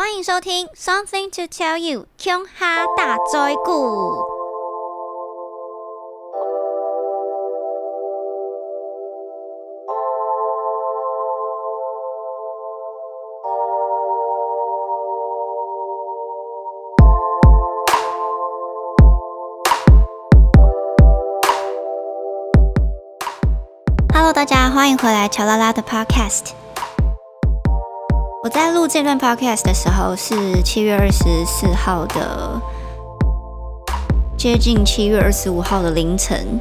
[0.00, 3.70] 欢迎收听《Something to Tell You》琼哈大灾故。
[24.14, 26.52] Hello，大家欢迎回来乔拉拉的 Podcast。
[28.50, 32.60] 在录这段 podcast 的时候是七月二十四号的，
[34.36, 36.58] 接近七月二十五号的凌晨。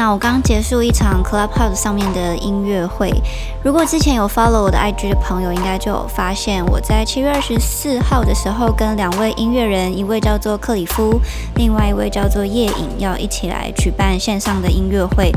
[0.00, 3.12] 那我刚结束一场 Clubhouse 上面的音乐会。
[3.62, 11.20] 如果之前有 follow 我的 IG 的朋友，应该就有发现我在七月二十四号的时候，跟两位音乐人，一位叫做克里夫，
[11.56, 15.30] 另外一位叫做叶颖，要一起来举办线上的音乐会。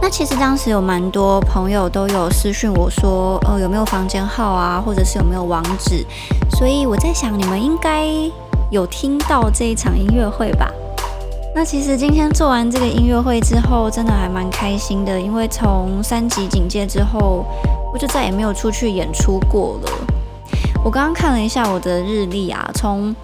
[0.00, 6.06] 那其实当时有蛮多朋友都有私讯我说，呃，有没有房间号啊，或者是有没有网址？
[6.56, 8.06] 所以我在想，你们应该
[8.70, 10.66] 有听到这一场音乐会吧？
[11.54, 17.44] 那其实今天做完这个音乐会之后，真的还蛮开心的，因为从三级警戒之后，
[17.92, 19.90] 我就再也没有出去演出过了。
[20.84, 23.14] 我刚刚看了一下我的日历啊，从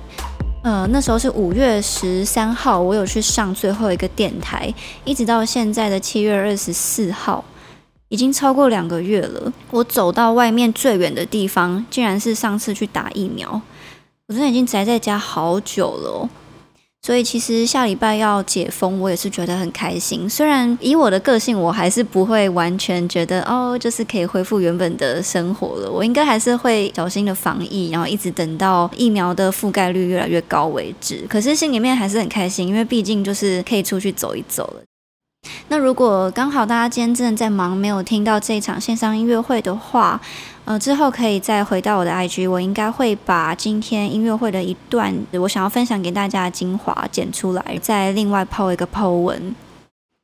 [0.62, 7.44] 呃那时候是五月十三号，我有去上最后一个电台，一直到现在的七月二十四号，
[8.08, 9.52] 已经超过两个月了。
[9.70, 13.62] 我走到外面最远的地方，竟然是上次去打疫苗。
[14.26, 16.28] 我真的已经宅在家好久了。
[17.04, 20.26] 所以其实下礼拜要解封，我也是觉得很开心。
[20.26, 25.90] 虽然以我的个性，我还是不会完全觉得哦，就是可以恢复原本的生活了。
[25.90, 31.26] 我应该还是会小心的防疫，然后一直等到疫苗的覆盖率越来越高为止。
[31.28, 34.82] 可是心里面还是很开心，因为毕竟就是可以出去走一走了。
[35.68, 40.18] 那如果刚好大家今天真的在忙，没有听到这一场线上音乐会的话，
[40.66, 49.54] 呃，之后可以再回到我的 IG，我应该会把今天音乐会的一段我想要分享给大家的精华剪出来，再另外抛一个 po 文。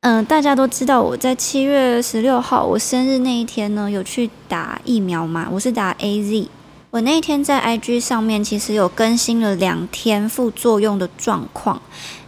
[0.01, 5.47] 嗯，大家都知道我在七月十六号我生日那一天呢，有去打疫苗嘛？
[5.51, 6.47] 我是打 AZ。
[6.91, 11.81] 我那天在 IG 上面其实有更新了两天副作用的状况。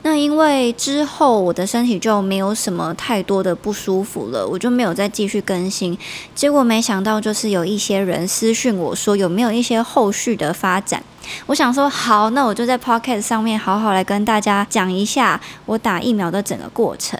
[0.04, 5.98] 那因为之后我的身体就没有什么太多的不舒服了，我就没有再继续更新。
[6.34, 11.04] 结果没想到就是有一些人私讯我说有没有一些后续的发展。
[11.48, 17.20] 我想说好，那我就在 Podcast 上面好好来跟大家讲一下我打疫苗的整个过程。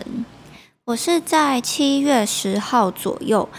[0.86, 3.50] 我是在七月十号左右。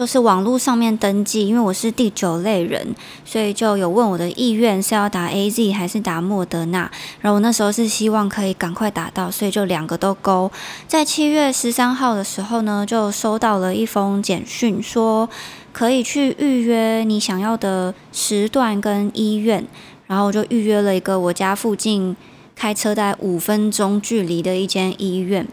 [0.00, 6.90] 就是网络上面登记，因为我是第九类人，所以就有问我的意愿是要打 A Z 还是打莫德纳。
[7.20, 10.50] 然后我那时候是希望可以赶快打到，所以就两个都勾。
[10.88, 15.28] 在七月十三号的时候呢，就收到了一封简讯，说
[15.70, 19.66] 可以去预约你想要的时段跟医院。
[20.06, 22.16] 然后我就预约了一个我家附近
[22.56, 25.46] 开车大概五分钟距离的一间医院。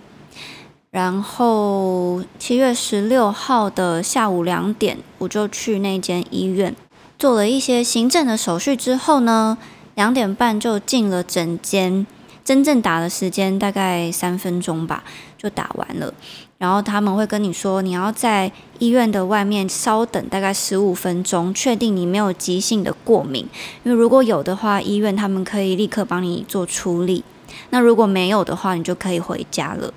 [0.98, 6.76] 然后七月十六号的下午两点，我就去那间医院
[7.20, 9.60] 做了一些行政的手续之后呢，
[9.94, 12.08] 两点半就进了诊间。
[12.44, 15.04] 真正打的时间大概三分钟吧，
[15.38, 16.12] 就打完了。
[16.58, 23.48] 然后他们会跟你说，你要在医院的外面稍等大概十五分钟，确定你没有急性的过敏。
[23.84, 27.24] 因为如果有的话，医院他们可以立刻帮你做处理。
[27.70, 29.94] 那如果没有的话，你就可以回家了。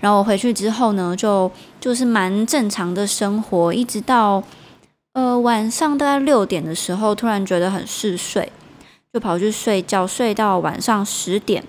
[0.00, 1.50] 然后我回去之后呢，就
[1.80, 4.42] 就是蛮正常的生活，一直到
[5.12, 8.50] 呃晚上大概六点的时候，突然觉得很嗜睡，
[9.12, 11.64] 就跑去睡觉，睡到晚上十点，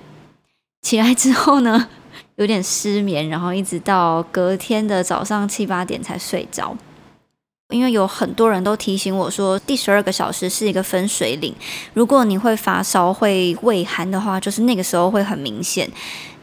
[0.82, 1.88] 起来之后呢，
[2.38, 6.76] 有点失眠，然后一直到隔天的早上七八点才睡着。
[7.72, 11.56] 因为有很多人都提醒我说，第十二个小时是一个分水岭，
[11.94, 15.90] 如果你会发烧、会畏寒的话，就是那个时候会很明显。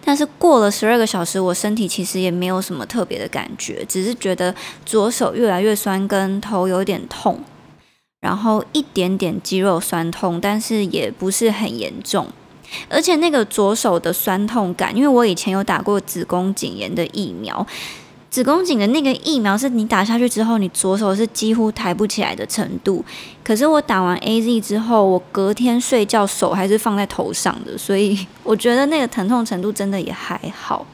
[0.05, 4.55] 但是过了十二个小时，我身体其实也没有什么特别的感觉，只是觉得
[4.87, 7.41] 左手越来越酸，跟头有点痛，
[8.21, 12.27] 然后一点点肌肉酸痛，但是也不是很严重。
[12.89, 17.67] 而且那个左手的酸痛感，因为我以前有打过子宫颈炎的疫苗。
[18.31, 23.05] 子宫颈的那个疫苗是你打下去之后，你左手是几乎抬不起来的程度。
[23.43, 30.87] 可是我打完 A Z 之后，我隔天睡觉手还是放在头上的，所以 我觉得那个疼痛程度真的也还好。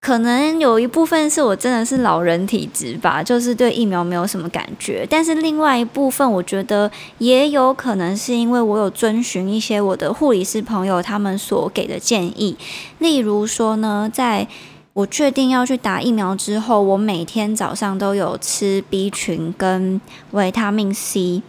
[0.00, 5.06] 可能有一部分是我真的是老人体质吧，就是对疫苗没有什么感觉。
[5.08, 12.56] 但是另外一部分，我觉得也有可能是因为我有遵循一些我的护理师朋友他们所给的建议，
[12.98, 14.48] 例如说呢，在
[14.94, 20.00] 我确定要去打疫苗之后，我每天早上都有吃 B 群跟
[20.32, 21.42] 维他命 C。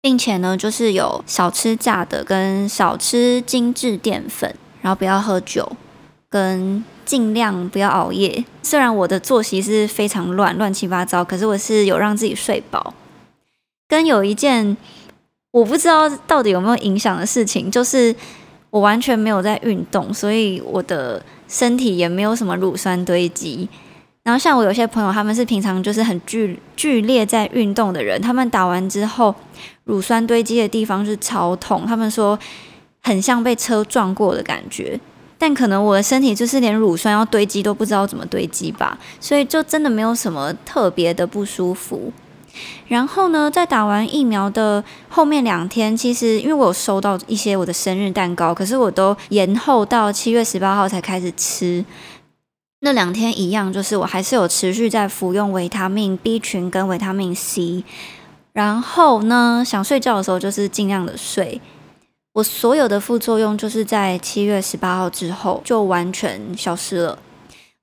[0.00, 5.72] 并且呢，就是有少吃炸的，跟少吃精致淀粉，然后不要喝酒，
[6.30, 8.44] 跟尽量不要熬夜。
[8.62, 12.94] 虽然我的作息是非常乱，乱七八糟，可是我是有让自己睡饱。
[13.88, 14.76] 跟有一件
[15.50, 18.14] 我不知道到底有没有影响的事情，就是
[18.70, 23.68] 我完全没有在运动，所以我的身体也没有什么乳酸堆积。
[24.22, 29.34] 然后像我有些朋友，他们是平常就是很剧剧烈在运动的人，他们打完之后
[29.84, 32.38] 乳酸堆积的地方是超痛，他们说
[33.00, 35.00] 很像被车撞过的感觉。
[35.38, 42.12] 但可能我的身体就是连乳酸要堆积都不知道怎么堆积吧，所以就真的没有什么特别的不舒服。
[42.86, 51.84] 然后呢，在打完疫苗的后面两天，其实因为我有收到一些我的生日蛋糕，可是我都延后到七月十八号才开始吃。
[52.80, 57.82] 那两天一样，就是我还是有持续在服用维他命 B 群跟维他命 C，
[58.52, 61.60] 然后呢，想睡觉的时候就是尽量的睡。
[62.34, 67.18] 我所有的副作用就是在七月十八号之后就完全消失了。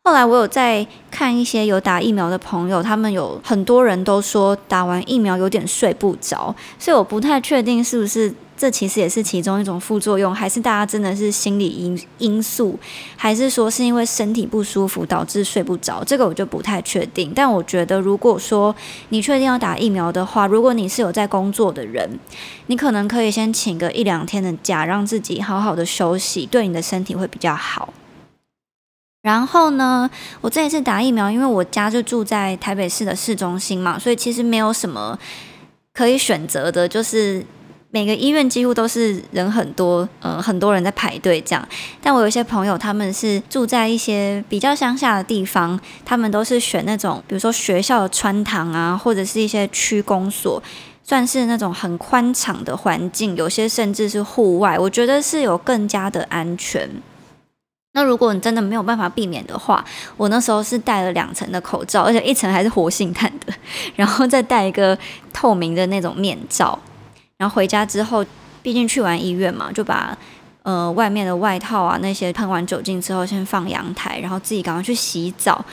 [0.07, 8.31] 后来我有在看一些有打疫苗的朋友，他们有很多人都说打完疫苗有点睡不着，所以我不太确定是不是。
[8.57, 12.80] 这其实也是其中一种副作用，还是大家真的是心理因因素，
[13.18, 16.02] 还是说是因为身体不舒服导致睡不着？
[16.06, 17.34] 这个我就不太确定。
[17.36, 18.74] 但我觉得，如果说
[19.10, 22.18] 你确定要打疫苗的话，如果你是有在工作的人，
[22.68, 27.94] 你可能可以先请个一两天的假，让自己好好的休息，对你的身体会比较好。
[29.25, 30.07] 然后呢，
[30.39, 35.18] 我这一次打疫苗，因为我家就住在台北市的市中心嘛，所以其实没有什么
[35.92, 37.44] 可以选择的，就是。
[37.92, 41.66] 每个医院几乎都是人很多，呃，很多人在排队这样。
[42.01, 50.62] 但我有一些朋友，他们是住在一些比较乡下的地方，他们都是选那种，比如说学校的穿堂啊，或者是一些区公所，
[51.04, 53.33] 算是那种很宽敞的环境。
[53.38, 56.89] 有些甚至是户外，我觉得是有更加的安全。
[57.96, 59.84] 那如果你真的没有办法避免的话，
[60.18, 63.54] 我那时候是戴了两层的口罩，而且一层还是活性炭的，
[63.96, 64.98] 然后再戴一个
[65.32, 66.78] 透明的那种面罩。
[67.38, 68.24] 然后回家之后，
[68.62, 70.18] 毕竟去完医院嘛，就把
[70.64, 75.64] 呃外面的外套啊那些喷完酒精之后，先放阳台，然后自己赶快去洗澡，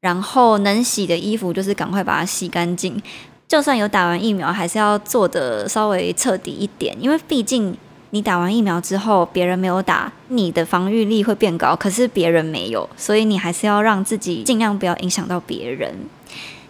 [0.00, 3.00] 然后能洗的衣服就是赶快把它洗干净。
[3.46, 7.76] 就算有打完疫苗，还是要做的稍微彻底一点，因为毕竟
[8.10, 15.94] 你打完疫苗之后，别人没有打，你的防御力会变高，可是别人没有，所以你还是要让自己尽量不要影响到别人。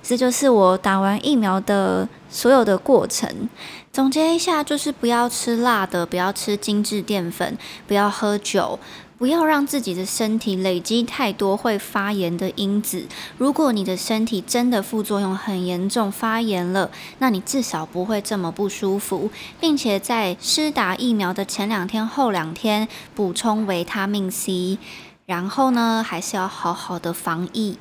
[0.03, 3.49] 这就是我打完疫苗的所有的过程。
[3.93, 7.57] 总结一下，就是不要吃辣的，不要吃精致淀粉，
[7.89, 8.79] 不要喝酒，
[9.19, 13.07] 不要让自己的身体累积太多会发炎的因子。
[13.39, 24.79] 如果你的身体真的副作用很严重，发炎了，那你至少不会这么不舒服，并且在施打疫苗的前两天、后两天补充维他命 C，
[25.25, 27.79] 然后呢，还是要好好的防疫。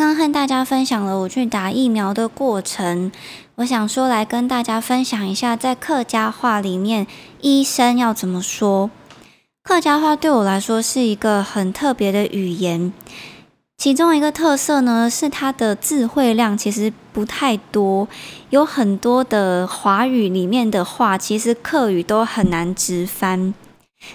[0.00, 3.12] 刚刚和大家分享了我去打疫苗的过程，
[3.56, 7.06] 我想说来跟大家分享一下，在客家话里面
[7.42, 8.90] 医生要怎么说。
[9.62, 12.94] 客家话对我来说是一个很特别的语言，
[13.76, 18.08] 其中一个特色呢是它的字汇量其实不太多，
[18.48, 23.52] 有很多的华语里面的话，其实客语都很难直翻。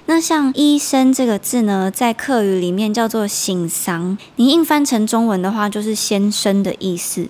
[0.08, 7.28] 那像医生这个字呢，在客语里面叫做“醒丧”，你硬翻成中文的话，就是先生的意思。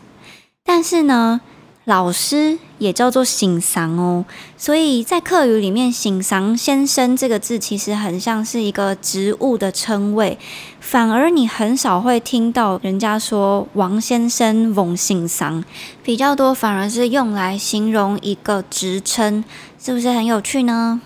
[0.64, 1.40] 但是呢，
[1.86, 4.26] 老师也叫做“醒丧”哦，
[4.58, 10.38] 所以在客语里面，“醒丧先生”这个字其实很像是一个职务的称谓，
[10.80, 15.64] 反而你很少会听到人家说“王先生”“翁醒丧”，
[16.04, 19.44] 比较多反而是用来形容一个职称，
[19.80, 21.00] 是不是很有趣呢？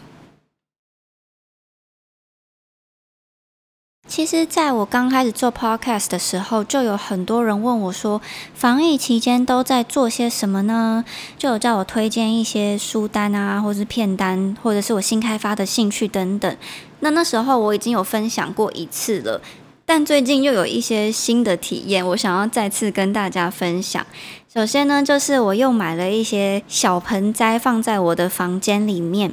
[4.19, 8.21] 其实，在我刚开始做 podcast 的时候，就有很多人问我说，
[8.53, 11.05] 防疫期间都在做些什么呢？
[11.37, 16.57] 就有叫我推荐一些书单啊，或是片单，或者是我新开发的兴趣等等。
[16.99, 19.39] 那那时候我已经有分享过一次了，
[19.85, 24.05] 但最近又有一些新的体验，我想要再次跟大家分享。
[24.53, 29.31] 首先呢，就是我又买了一些小盆栽放在我的房间里面。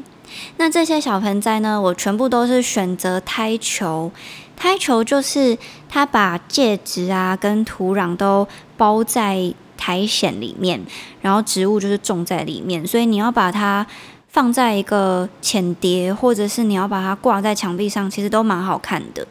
[0.58, 4.12] 那这些小盆栽呢，我全部都是选择胎球。
[4.56, 5.56] 胎球就是
[5.88, 10.80] 它把介质啊跟土壤都包在苔藓里面，
[11.20, 13.86] 然后植物就是种在里面，所以你要把它
[14.28, 19.26] 放在一个浅碟，或者是你要把它挂在墙壁上，其实都蛮好看的。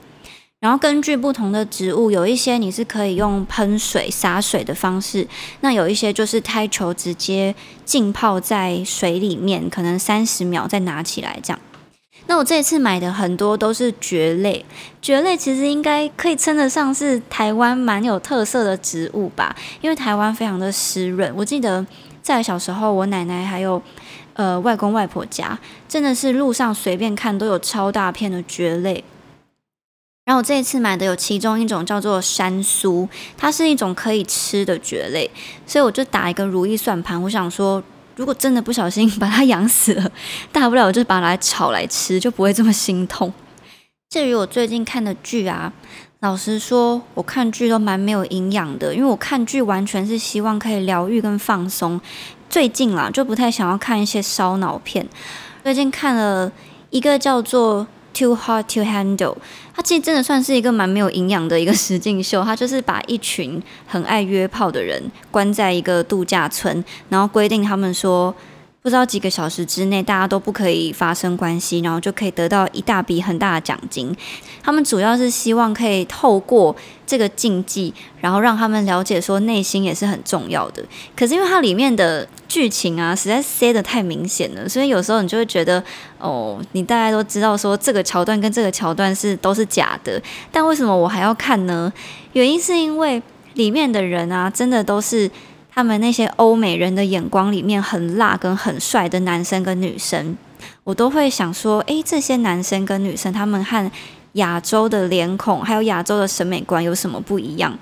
[0.62, 5.28] 然后根据不同的植物，有一些你是可以用喷水洒水的方式，
[5.60, 7.54] 那有一些就是胎球直接
[7.84, 11.60] 浸泡在水里面，可能三十秒再拿起来这样。
[12.28, 14.66] 那我这次买的很多都是蕨类，
[15.00, 21.32] 蕨类其实应该可以称得上是台湾蛮有特色的植物吧，因为台湾非常的湿润。
[21.36, 21.86] 我记得
[22.24, 23.80] 在小时候，我奶奶还有
[24.34, 29.04] 呃外公外婆家，真的是路上随便看都有超大片的蕨类。
[30.26, 33.08] 然后我这一次买的有其中一种叫做山苏，
[33.38, 35.30] 它是一种可以吃的蕨类，
[35.68, 37.84] 所以我就打一个如意算盘，我想说。
[38.16, 40.12] 如果真的不小心把它养死了，
[40.52, 43.34] 大不了我就把它炒来吃，就不会这么心痛。
[44.10, 45.74] 至于我最近看的剧啊，
[46.20, 52.00] 老实说，我看剧都蛮没有营养的，因为我看剧完全是希望可以疗愈跟放松。
[52.50, 55.08] 最近啦，就不太想要看一些烧脑片。
[55.64, 56.52] 最近看了
[56.90, 57.88] 一个叫做。
[58.18, 59.36] Too hard to handle，
[59.76, 62.42] 它其实真的算是一个蛮没有营养的一个实境秀。
[62.44, 68.34] 它就是把一群很爱约炮的人关在一个度假村，然后规定他们说。
[68.86, 74.16] 不知道几个小时之内，大家都不可以发生关系，然后就可以得到一大笔很大的奖金。
[74.62, 80.84] 他们主要是希望可以透过这个竞技，然后让他们了解说内心也是很重要的。
[81.16, 85.84] 可是因为它里面的剧情啊，实在塞的太明显了，所以有时候你就会觉得，
[86.20, 91.92] 哦，你大家都知道说这个桥段跟这个桥段是都是假的，但为什么我还要看呢？
[92.34, 93.20] 原因是因为
[93.56, 95.32] 里面的人啊，真的都是。
[95.76, 100.38] 他们那些欧美人的眼光里面很辣跟很帅的男生跟女生，
[100.86, 103.92] 我都会想说，诶，这些男生跟女生他们和
[104.34, 107.78] 亚洲的脸孔还有亚洲的审美观有什么不一样？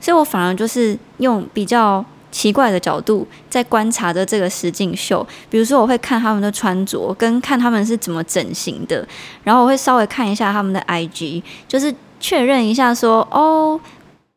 [0.00, 5.26] 所以我反而就是用比较奇怪的角度在观察着这个实境秀。
[5.50, 9.04] 比如说，我会看他们的穿着，跟看他们是怎么整形的，
[9.42, 13.80] 然后我会稍微看一下他们的 IG，就是确认一下说，哦。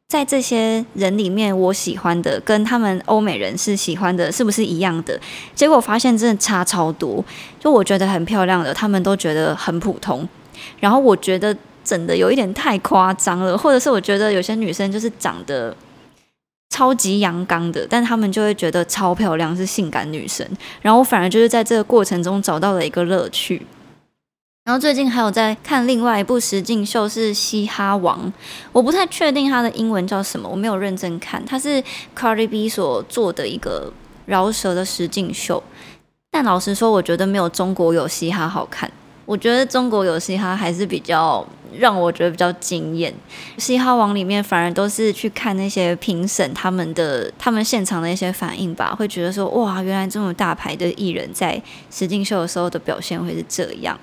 [0.08, 5.20] 在这些人里面，我喜欢的跟他们欧美人是喜欢的，是不是一样的？
[5.54, 7.24] 结果发现真的差超多。
[7.60, 10.28] 就我觉得很漂亮的，他们都觉得很普通。
[10.80, 15.76] 然后我觉得整的有一点太夸张了，或者是我觉得有些女生就是长得
[16.70, 20.50] 超级阳刚的，但他们就会觉得超漂亮，是性感女神。
[20.82, 23.68] 然后我反而就是在这个过程中找到了一个乐趣。
[24.68, 28.28] 然后最近还有在看另外一部实境秀，是《嘻哈王》，
[28.74, 31.42] 我不太确定它的英文叫什么，我没有认真看。
[31.46, 31.82] 它是
[32.14, 33.90] Cardi B 所做的一个
[34.26, 35.64] 饶舌的实境秀，
[36.30, 38.92] 但老实说，我觉得没有中国有嘻哈好看。
[39.26, 41.48] 我觉得中国有嘻哈还是比较
[41.78, 43.10] 让我觉得比较惊艳。
[43.58, 53.98] 《嘻哈王》里面反而都是去看那些评审他们的他们现场的一些反应吧，会觉得说哇，原来这么大牌的艺人，在实境秀的时候的表现会是这样。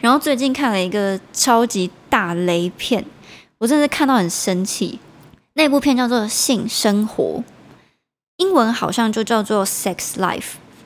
[0.00, 3.04] 然后最近看了一个超级大雷片，
[3.58, 4.98] 我真的是看到很生气。
[5.54, 7.24] 那部片叫做《性生活》，
[8.36, 10.38] 英文好像就叫做《Sex Life》。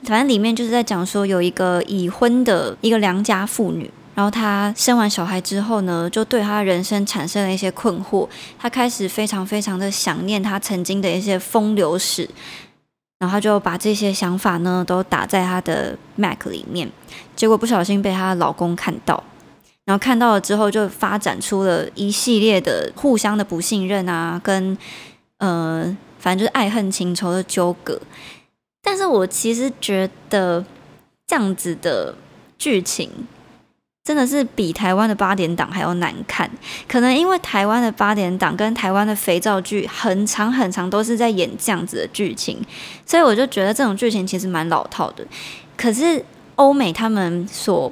[0.03, 8.27] 反正里面就是在讲说，有一个已婚的一个良家妇女，然后她生完小孩之后呢，就对她人生产生了一些困惑。
[8.57, 12.27] 她开始非常非常的想念她曾经的一些风流史。
[13.23, 16.91] 然后他就把这些想法呢都打在他的 Mac 里面，
[17.37, 19.23] 结果不小心被她老公看到，
[19.85, 24.77] 然后看到了之后就发展出了一系列的互相的不信任啊，跟
[25.37, 27.97] 呃，反正就是爱恨情仇的纠葛。
[28.81, 30.65] 但是我其实觉得
[31.25, 32.13] 这样子的
[32.57, 33.09] 剧情。
[34.05, 36.49] 真的是比台湾的八点档还要难看，
[36.89, 42.61] 可能因为台湾的八点档跟台湾的肥皂剧很长很长都是在演这样子的剧情，
[43.05, 45.25] 所以我就觉得这种剧情其实蛮老套的。
[45.77, 46.21] 可是
[46.55, 47.89] 欧美他们所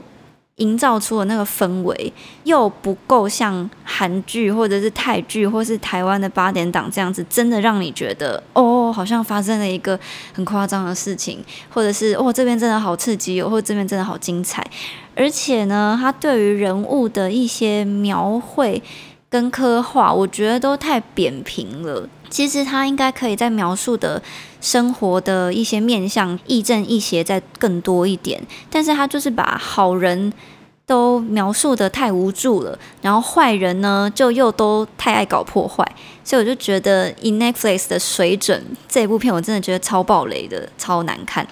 [0.62, 2.14] 营造出的那个氛围
[2.44, 10.00] 又不够像韩剧或者是泰剧或是台湾的八点档这样子，真的让你觉得哦，好像发生了一个
[10.34, 14.66] 很夸张的事情，或者是哦这边真的好刺激哦，或这边真的好精彩。
[15.16, 18.82] 而且呢，他对于人物的一些描绘
[19.30, 22.08] 跟刻画，我觉得都太扁平了。
[22.32, 24.24] 其实他应该可以在描述的
[24.60, 30.34] 生活的一些面相亦正亦邪再更多一点，但是他就是把好人
[30.88, 35.86] 都描述的太无助了，然后坏人呢就又都太爱搞破坏，
[36.24, 41.46] 所以我就觉得，In Netflix 的水准，这部片我真的觉得超暴雷的，超难看。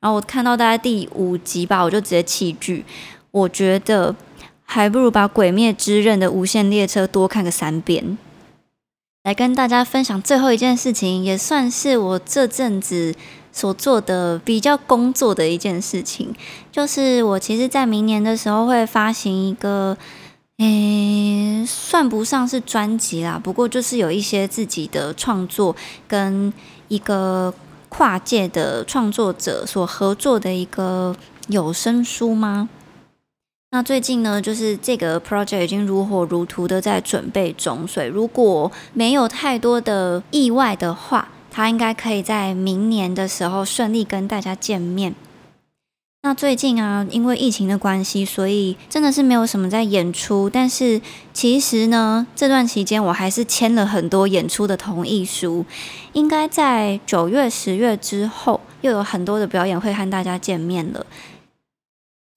[0.00, 2.84] 然后我看到大概第五集吧，我就直接弃剧。
[3.30, 4.14] 我觉得
[4.64, 8.18] 还不如把《鬼灭之刃》的无限列车多看个三遍。
[9.26, 13.12] 来跟大家分享最后一件事情，也算是我这阵子
[13.50, 16.32] 所做的比较工作的一件事情，
[16.70, 19.98] 就是我其实，在明年的时候会发行一个
[20.58, 25.74] 诶，算不上是专辑啦，不过就是有一些自己的创作
[26.06, 26.52] 跟
[26.86, 27.52] 一个
[27.88, 31.16] 跨界的创作者所合作的一个
[31.48, 32.68] 有声书吗？
[33.76, 45.14] 那最近呢，就是这个 project 已经如火如荼的在准备中，所以如果没有太多的意外的话，它应该可以在明年的时候顺利跟大家见面。
[46.22, 50.48] 那最近啊，因为疫情的关系，所以真的是没有什么在演出。
[50.48, 51.02] 但是
[51.34, 55.66] 其实呢，这段期间我还是签了很多演出的同意书。
[56.14, 61.04] 应该在九月、十月之后，又有很多的表演会和大家见面了。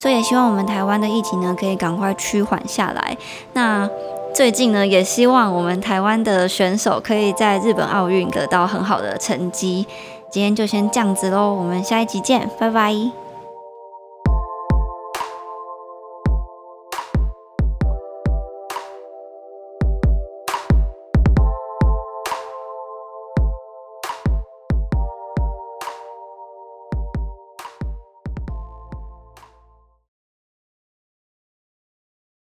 [0.00, 3.14] 所以也希望我们台湾的疫情呢，可以赶快趋缓下来。
[3.52, 3.86] 那
[4.34, 9.86] 最近呢，也希望我们台湾的选手可以在日本奥运得到很好的成绩。
[10.30, 13.19] 今天就先这样子喽，我们下一集见，拜拜。